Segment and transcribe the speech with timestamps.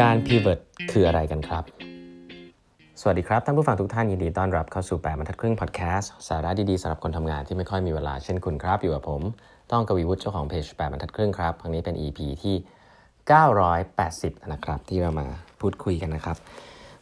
[0.00, 0.58] การ pivot
[0.92, 1.64] คืออะไรกันครับ
[3.00, 9.22] สวัสดีครับ ท่านผู้ฟังทุกท่านยินดีต้อนรับเข้าสู่ 8บรรทัดครึ่งพอดแคสต์สาระดีๆสำหรับคนทำงานที่ไม่ค่อยมีเวลาเช่นคุณครับ อยู่กับผม
[9.72, 12.56] ต้องกวีวุฒิเจ้าของเพจ8บรรทัดครึ่งครับ ครั้งนี้เป็น EP ที่
[13.74, 15.26] 980 นะครับ ที่เรามา
[15.60, 16.36] พูดคุยกันนะครับ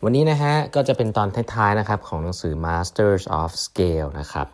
[0.05, 4.47] วันนี้นะฮะก็จะเป็นตอนท้ายๆนะครับของหนังสือ Masters of Scale นะครับ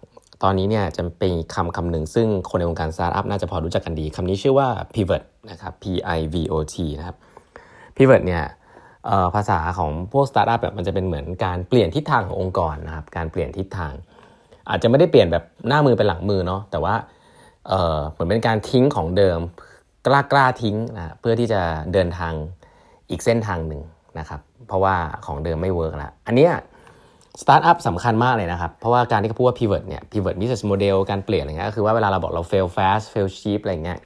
[0.43, 5.85] ตอนนี้เนี่ยจะเป็นคำคำหนึ่งซึ่งคนในวงการสตาร์ทอัพน่าจะพอรู้จักกันดีคำนี้ชื่อว่า pivot นะครับ P
[6.17, 7.19] I V O T นะครับ
[7.97, 8.45] pivot เนี่ย
[9.35, 13.93] ภาษาของพวกสตาร์ทอัพแบบมันจะเป็นเหมือนการเปลี่ยนทิศทางขององค์กรนะครับการเปลี่ยนทิศทาง
[14.69, 16.95] อาจจะไม่ได้เปลี่ยนแบบหน้ามือเป็นหลังมือเนาะแต่ว่า
[18.13, 19.39] เหมือนเป็นการทิ้งของเดิม
[20.07, 21.61] กล้ากล้าทิ้งนะเพื่อที่จะ
[21.93, 22.33] เดินทาง
[23.11, 23.83] อีกเส้นทางหนึ่ง
[24.19, 24.95] นะครับเพราะว่า
[25.27, 26.49] ของเดิมไม่ work แล้วอันนี้
[27.41, 33.99] สตาร์ทอัพสำคัญมากเลยนะครับ เพราะว่าการที่เขาพูดว่า pivot เนี่ย pivot business model การเปลี่ยนอะไรเงี้ยก็คือว่าเวลาเราบอกเรา fail fast fail cheap อะไรเงี้ย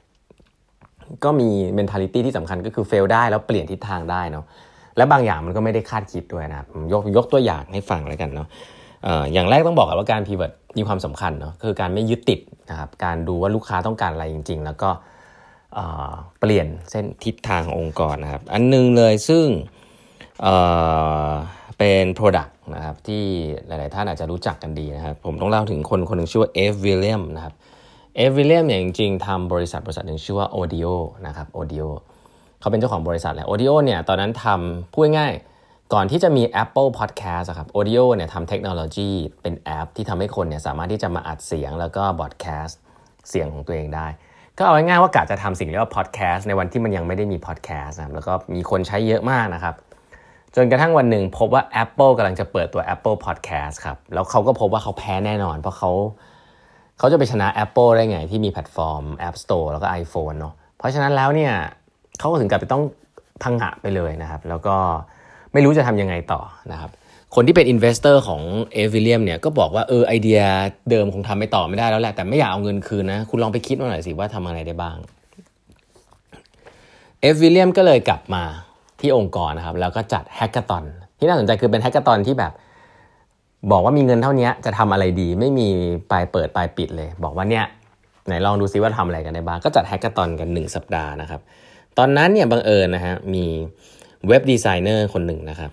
[1.23, 4.45] ก็มี mentality ที่สำคัญก็คือ fail ได้แล้วเปลี่ยนทิศทางได้เนาะ
[4.97, 8.47] และบางอย่างมันก็ไม่ได้คาดคิดด้วยนะยกยกตัวอย่างให้ฟังแล้วกันเนาะ
[9.33, 14.89] อย่างแรกต้องบอกกันว่าการ pivot มีความสำคัญเนาะคือการไม่ยึดติดนะครับการดูว่าลูกค้าต้องการอะไรจริง ๆ แล้วก็
[16.39, 19.45] เปลี่ยนเส้นทิศทางขององค์กรนะครับ อันนึงเลยซึ่ง
[21.77, 23.23] เป็น Product นะครับที่
[23.67, 30.93] หลาย ๆ ท่านอาจจะรู้จักกันดีนะครับ ผมต้องเล่าถึงคนคนหนึ่งชื่อว่าเอฟวิลเลียมนะครับเEv Williams เนี่ยจริงๆทำบริษัทบริษัทหนึ่งชื่อว่า Audio
[31.27, 31.87] นะครับ Audio
[32.59, 35.33] เขาเป็นเจ้าของบริษัทแหละ Audio เนี่ยตอนนั้นทำพูดง่าย
[35.93, 39.09] ก่อนที่จะมี Apple Podcast ครับ Audio เนี่ยทำเทคโนโลยี
[39.41, 42.79] เป็นแอป ที่ทำให้คนเนี่ยสามารถที่จะมาอัดเสียงแล้วก็ broadcast
[43.29, 44.07] เสียงของตัวเองได้
[44.57, 49.75] ก็เอาง่ายๆว่ากะจะทำสิ่งเรียกว่าพอดแคสต์ในวันที่มันยังไม่ได้มีพอดแคสต์นะแล้วก็มีคนใช้เยอะมากนะครับ
[50.55, 55.91] จนกระทั่งวันหนึ่งพบว่า Apple กำลังจะเปิดตัว Apple Podcast ครับ แล้วเขาก็พบว่าเขาแพ้แน่นอน เพราะเขา
[56.99, 61.53] เขาจะไปชนะ Apple ได้ไงที่มีแพลตฟอร์ม App Store แล้วก็ iPhone เนาะเพราะฉะนั้นแล้วเนี่ย
[62.19, 62.83] เขาก็ถึงกับต้อง
[63.43, 64.75] พังหะไปเลยนะครับ แล้วก็
[65.53, 66.41] ไม่รู้จะทำยังไงต่อ
[66.71, 66.91] นะครับ
[67.35, 68.41] คนที่เป็น investor ของ
[68.73, 70.41] Ev Williams เนี่ยก็บอกว่าเออไอเดีย
[70.89, 74.97] เดิมคงทำไม่ต่อไม่ได้แล้วแหละ แต่ไม่อยากเอาเงินคืนนะ คุณลองไปคิดมาหน่อยสิว่าทำอะไรได้บ้าง
[77.21, 78.43] Ev Williams ก็เลยกลับมา
[78.99, 80.83] ที่องค์กรนะครับ แล้วก็จัด hackathon
[81.19, 82.53] ที่น่าสนใจคือเป็น hackathon ที่แบบ
[83.71, 85.67] บอกว่ามีเงินเท่านี้จะทำอะไรดี ไม่มี
[86.11, 87.65] ปลายเปิดปลายปิดเลย บอกว่าเนี่ย
[88.25, 91.41] ไหนลองดูซิว่าทำอะไรกันได้บ้างก็จัด hackathon กัน 1 สัปดาห์นะครับ
[91.97, 93.45] ตอนนั้นเนี่ยบังเอิญนะฮะมี
[94.27, 95.71] web designer คนหนึ่งนะครับ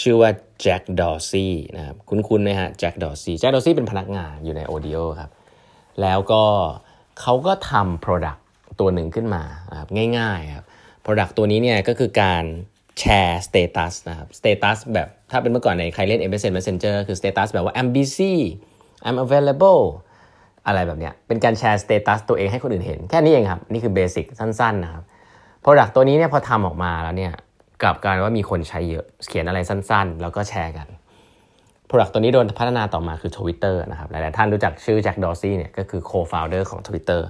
[0.00, 5.30] ชื่อว่า Jack Dorsey นะครับคุ้นๆนะฮะ Jack Dorsey Jack Dorsey เป็นพนักงานอยู่ใน Odeo ครับ
[6.02, 6.44] แล้วก็
[7.20, 8.40] เขาก็ทำ Product
[8.80, 9.42] ตัวหนึ่งขึ้นมา
[9.78, 10.66] ครับง่ายๆครับ
[11.04, 12.44] Product ตัวนี้เนี่ยก็คือการ
[13.00, 18.34] แชร์สเตตัสนะครับสเตตัสแบบถ้าเป็นเมื่อก่อนในใครเล่น MSN Messenger คือสเตตัสแบบว่า I'm busy
[19.06, 19.82] I'm available
[20.66, 25.04] อะไรแบบเนี้ยเป็นการแชร์สเตตัสตัวเองให้คนอื่นเห็น แค่นี้เองครับ นี่คือ basic สั้นๆนะครับ
[25.64, 27.32] Product ตัวนี้เนี่ยพอทำออกมาแล้วเนี่ย
[27.82, 30.86] กลับกลายว่ามีคนใช้เยอะ เขียนอะไรสั้นๆ แล้วก็แชร์กัน
[31.88, 37.20] Product ตัวนี้โดนพัฒนาต่อมาคือ Twitter นะครับหลายๆท่านรู้จักชื่อ Jack Dorsey เนี่ยก็คือ co-founder ของ Twitter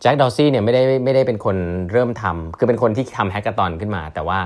[0.00, 1.56] Jack Dorsey เนี่ยไม่ได้ไม่ได้เป็นคน
[1.92, 4.38] เริ่มทำคือเป็นคนที่ทำ hackathon ขึ้นมา แต่ว่า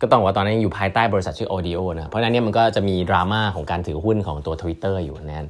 [0.00, 5.46] ก็ต้องว่าตอนนั้นอยู่ภายใต้บริษัทชื่อ Odeo นะเพราะนั้นเนี่ยมันก็จะมีดราม่าของการถือหุ้นของตัว Twitter อยู่นั่น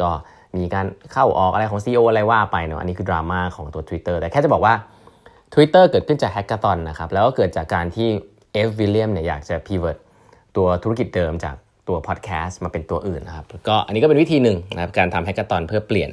[0.00, 0.08] ก็
[0.56, 4.74] มีการเข้าออกอะไรของ CEO อะไรว่าไปเนาะอันนี้คือดราม่าของตัว Twitter แต่แค่จะบอกว่า
[5.54, 8.08] Twitter เกิดขึ้นจาก hackathon นะครับแล้วก็เกิดจากการที่
[8.66, 9.96] Ev Williams เนี่ยอยากจะ pivot
[10.56, 11.54] ตัวธุรกิจเดิมจาก
[11.88, 16.10] ตัวพอดแคสต์มาเป็นตัวอื่นนะครับก็อันนี้ก็เป็นวิธีหนึ่งนะครับการทำ hackathon เพื่อเปลี่ยน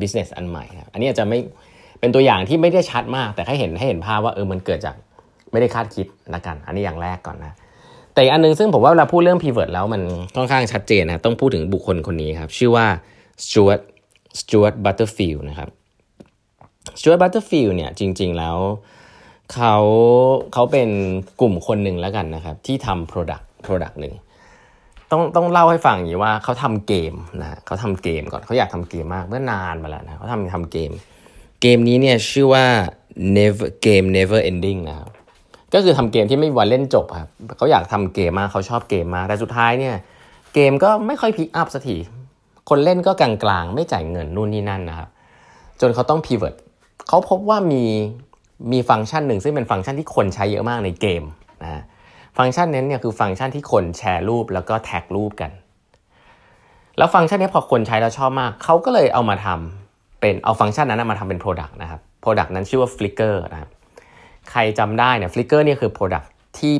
[0.00, 1.38] business อันใหม่นะอันนี้อาจจะไม่
[2.00, 4.96] เป็นตัวอย่างที่ไม่ได้ชัดมาก แต่ให้เห็นให้เห็นภาพว่าเออมันเกิดจาก
[5.52, 7.52] ไม่ได้คาดคิดละกัน อันนี้อย่างแรกก่อนนะ
[8.12, 10.02] แต่อีกอันนึงซึ่งผมว่าเวลาพูดเรื่อง pivot แล้วมัน
[10.36, 12.86] ค่อนข้างชัดเจนนะต้องพูดถึงบุคคลคนนี้ครับ ชื่อว่า
[13.44, 13.82] Stuart
[14.40, 15.70] Stuart Butterfield นะครับ
[16.98, 18.56] Stuart Butterfield เนี่ยจริง ๆ แล้ว
[19.54, 19.76] เขา
[20.52, 20.88] เขาเป็น
[21.40, 24.14] กลุ่มคนหนึ่งแล้วกันนะครับ ที่ทำ product product หนึ่ง
[25.10, 30.90] ต้องต้องเล่าให้ฟังอย่างนี้ว่าเขาทำเกมนะเขาทำเกมก่อนเขาอยากทำเกมมากเมื่อนานมาแล้วนะเขาทำทำเกม
[31.60, 32.66] เกมนี้เนี่ยชื่อว่า
[33.36, 35.10] never game never ending นะครับ
[35.76, 39.94] ก็คือทำเกมที่ไม่มีวันเล่นจบครับเขาอยากทำเกมมากเขาชอบเกมมากแต่สุดท้ายเนี่ย
[40.54, 41.96] เกมก็ไม่ค่อยพิกอัพสักที
[42.68, 43.30] คนเล่นก็กลา
[43.62, 45.08] งๆ ไม่จ่ายเงินนู่นนี่นั่นนะครับ
[45.80, 46.54] จนเขาต้อง pivot
[47.08, 47.82] เขาพบว่ามี
[48.72, 51.22] มีฟังก์ชันหนึ่งซึ่งเป็นฟังก์ชันที่คนใช้เยอะมากในเกม
[51.62, 51.82] นะ
[52.38, 55.50] ฟังก์ชันนั้นเนี่ยคือฟังก์ชันที่คนแชร์รูปแล้วก็แท็กรูปกัน
[56.98, 63.70] แล้วฟังก์ชันนี้พอคนใช้แล้วชอบมาก เขาก็เลยเอามาทำเป็นเอาฟังก์ชันนั้นมาทำเป็น Product นะครับ Product นั้นชื่อว่า Flickr นะครับ
[64.50, 66.26] ใครจำได้เนี่ย Flickr เนี่ยคือ Product
[66.58, 66.74] ที่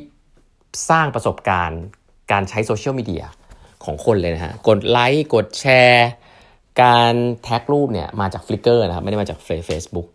[0.91, 1.83] สร้างประสบการณ์
[2.33, 3.25] การใช้โซเชียลมีเดีย
[3.85, 6.09] ของคนเลยนะฮะ กดไลค์ กดแชร์
[6.83, 10.07] การแท็กรูปเนี่ยมาจาก Flickr นะครับ ไม่ได้มาจาก Facebook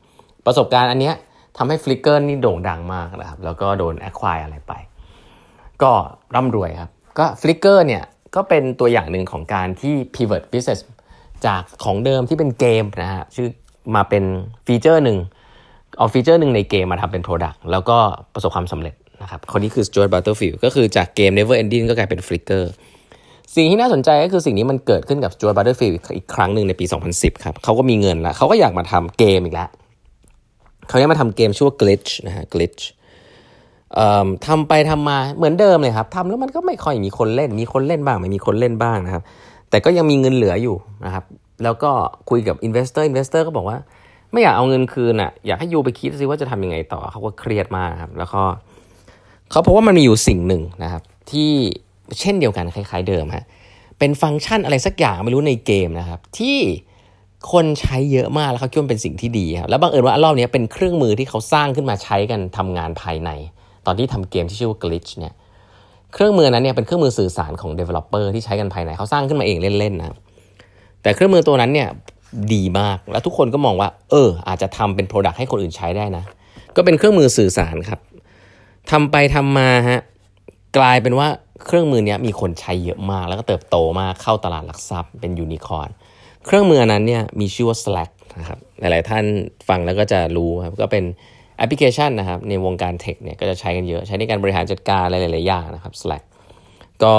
[0.46, 1.16] ประสบการณ์อันเนี้ย
[1.58, 4.74] ทำให้ Flickr นี่โด่งดังมากนะครับ แล้วก็โดน acquire อะไรไป
[5.84, 5.92] ก็
[6.36, 8.04] ร่ำรวยครับ ก็ Flickr เนี่ย
[8.36, 10.82] ก็เป็นตัวอย่างหนึ่งของการที่ pivot business
[11.46, 13.48] จากของเดิมที่เป็นเกมนะฮะชื่อ
[13.96, 14.24] มาเป็น
[14.66, 15.18] ฟีเจอร์หนึ่ง
[15.98, 17.98] เอาฟีเจอร์หนึ่งในเกมมาทำเป็น Product แล้วก็
[18.34, 22.64] ประสบความสำเร็จนะครับคนนี้คือ Stewart Butterfield ก็คือจากเกม Never Ending ก็กลายเป็น Flickr
[23.56, 29.70] สิ่งที่น่าสนใจก็คือสิ่งนี้มันเกิดขึ้นกับ Stewart Butterfield อีกครั้งหนึ่งในปี 2010 ครับเขาก็มีเงินแล้วเขาก็อยากมาทำเกมอีกแล้ว
[30.90, 32.84] เขาอยากมาทำเกมชื่อว่า Glitch นะฮะ Glitch
[34.48, 39.24] ทำไปทำมาเหมือนเดิมเลยครับทำแล้วมันก็ไม่ค่อยมีคนเล่น มีคนเล่นบ้าง ไม่มีคนเล่นบ้างนะครับ
[39.70, 41.24] แต่ก็ยังมีเงินเหลืออยู่นะครับ
[41.64, 41.92] แล้วก็
[42.30, 43.78] คุยกับ investor investor ก็บอกว่า
[44.32, 48.44] ไม่อยากเอาเงินคืนอะ อยากให้ you ไปคิดซิว่าจะทำยังไงต่อเขาก็เครียดมากครับ แล้วก็
[49.52, 51.52] เขาพบว่ามันมีอยู่สิ่งหนึ่งนะครับ ที่
[52.20, 53.46] เช่นเดียวกันคล้าย ๆ เดิมฮะ
[54.00, 56.58] เป็นฟังก์ชันอะไรสักอย่างไม่รู้ในเกมนะครับ ที่
[57.52, 63.30] คนใช้เยอะมากแล้วเขาคิดว่าเป็นสิ่งที่ดีครับแล้วบังเอิญว่า รอบนี้เป็นเครื่องมือที่เขาสร้างขึ้นมาใช้กันทำงานภายใน
[63.86, 65.34] ตอนที่ทำเกมที่ชื่อว่า Glitch เนี่ย
[66.14, 70.08] เครื่องมือนั้นเนี่ยเป็นเครื่องมือสื่อสารของ developer ที่ใช้กันภายในเขาสร้างขึ้นมาเองเล่นๆนะ
[71.02, 71.90] แต่เครื่องมือตัวนั้นเนี่ย
[72.54, 76.24] ดีมาก แล้วทุกคนก็มองว่า เออ อาจจะทำเป็น Product ให้คนอื่นใช้ได้นะ
[76.76, 78.00] ก็เป็นเครื่องมือสื่อสารครับ
[78.92, 80.00] ทำไปทำมาฮะ
[80.78, 81.28] กลายเป็นว่า
[81.66, 85.90] เครื่องมือนี้มีคนใช้เยอะมาก แล้วก็เติบโตมากเข้าตลาดหลักทรัพย์เป็นยูนิคอร์น
[86.46, 89.24] เครื่องมือนั้นเนี่ยมีชื่อว่า Slack นะครับหลาย ๆ ท่าน
[89.68, 91.04] ฟังแล้วก็จะรู้ครับก็เป็น
[91.58, 96.24] แอปพลิเคชันนะครับในวงการเทคเนี่ยก็จะใช้กันเยอะใช้ในการบริหารจัดการหลาย ๆ อย่างนะครับ Slack
[97.04, 97.16] ก็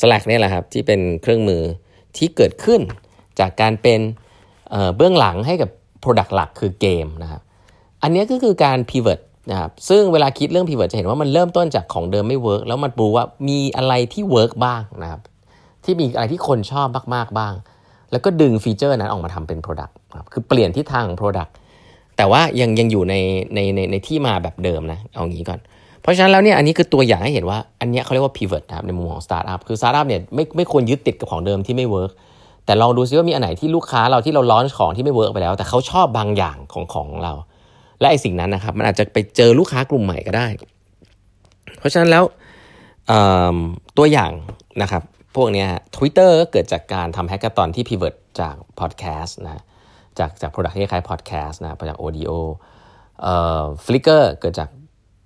[0.00, 1.62] Slack เนี่ยแหละครับที่เป็นเครื่องมือ
[2.16, 2.80] ที่เกิดขึ้น
[3.40, 4.00] จากการเป็น
[4.96, 5.70] เบื้องหลังให้กับ
[6.02, 7.42] Product หลักคือเกมนะครับ
[8.02, 15.20] อันนี้ก็คือการ pivot นะครับซึ่งเวลาคิดเรื่อง pivot จะเห็นว่ามันเริ่มต้นจากของเดิมไม่ work แล้วมันดูว่ามีอะไรที่ work บ้างนะครับ
[15.84, 17.54] ที่มีอะไรที่คนชอบมากๆบ้าง
[18.12, 21.50] แล้วก็ดึงฟีเจอร์นั้นออกมาทำเป็น Product ครับคือเปลี่ยนทิศทางของ Product
[22.16, 23.14] แต่ว่ายังยังอยู่ใน
[23.54, 25.60] ในในในที่มาแบบเดิมนะเอางี้ก่อน
[26.02, 32.12] เพราะฉะนั้นแล้วเนี่ยอันนี้คือตัวอย่างให้เห็นว่าอันนี้เขาเรียกว่า pivot นะครับในมุมของสตาร์ทอัพคือสตาร์ทอัพเนี่ยไม่ไม่ควรยึดติดกับของเดิมที่ไม่ work
[32.64, 37.32] แต่ลองดูซิว่ามีอันไหนที่ลูกค้าเราที่เรา launch ของที่ไม่ work ไปแล้ว แต่เขาชอบบางอย่างของของเรา
[38.00, 40.46] และไอสิ่งนั้นนะครับ มันอาจจะไปเจอลูกค้ากลุ่มใหม่ก็ได้
[41.78, 42.24] เพราะฉะนั้นแล้ว
[43.98, 44.32] ตัวอย่าง
[44.82, 45.02] นะครับ
[45.36, 45.64] พวกนี้
[45.96, 49.62] ทวิตเตอร์ก็เกิดจากการทำ hackathon ที่ pivot จากพอดแคสต์นะ
[50.18, 54.68] จากจาก product ที่คล้ายพอดแคสต์นะจาก Odeo Flickr เกิดจาก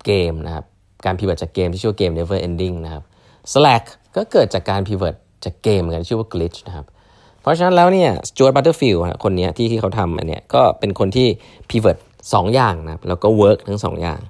[0.06, 0.64] เกมนะครับ
[1.04, 3.04] การ pivot จากเกมที่ชื่อเกม Never Ending นะครับ
[3.52, 3.84] Slack
[4.16, 6.86] ก็เกิดจากการ pivot จากเกมเหมือนกันชื่อว่า Glitch นะครับ
[7.48, 11.28] เพราะฉะนั้นแล้วเนี่ย Stewart Butterfield คนนี้ที่ที่เขาทำอันเนี้ยก็เป็นคนที่
[11.70, 11.96] pivot
[12.34, 14.20] สองอย่างนะครับแล้วก็ work ทั้งสองอย่าง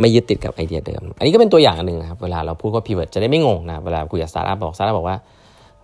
[0.00, 5.16] ไม่ยึดติดกับไอเดียเดิม อันนี้ก็เป็นตัวอย่างหนึ่งนะครับเวลาเราพูดว่า pivot จะได้ไม่งงนะเวลาคุยกับสตาร์ทอัพบอกสตาร์ทอัพบอกว่า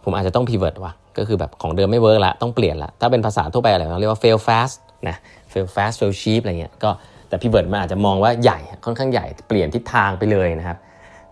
[0.05, 4.75] ผมอาจจะต้อง pivot ว่ะก็คือแบบของเดิมไม่ work ละต้องเปลี่ยนละถ้าเป็นภาษาทั่วไปอะไรเราเรียกว่า fail fast
[5.09, 5.17] นะ
[5.53, 6.91] fail fast fail cheap อะไรเงี้ยก็
[7.29, 10.79] แต่ pivot มันอาจจะมองว่าใหญ่ค่อนข้างใหญ่เปลี่ยนทิศทางไปเลยนะครับ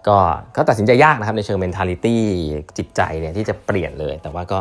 [0.08, 0.16] ก็
[0.56, 2.16] ก็ตัดสินใจยากนะครับในเชิง mentality
[2.78, 4.58] จิตใจเนี่ยที่จะเปลี่ยนเลย แต่ว่าก็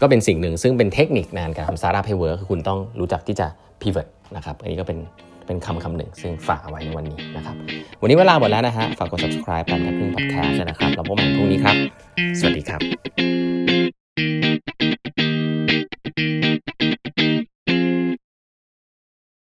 [0.00, 3.46] ก็เป็นสิ่งหนึ่งซึ่งเป็นเทคนิคในการทำสตาร์ทอัพให้เวิร์กคือคุณต้องรู้จักที่จะ
[3.82, 4.06] pivot
[4.36, 4.98] นะครับอันนี้ก็เป็น
[5.46, 7.56] เป็นคำคำหนึ่งซึ่งฝากเอาไว้ในวันนี้นะครับ
[8.00, 11.76] วันนี้เวลาหมดแล้วนะฮะ ฝากกด subscribe แปดทับครึ่ง podcast นะครับ แล้วพบกันพรุ่งนี้ครับ
[12.38, 12.80] สวัสดีครับ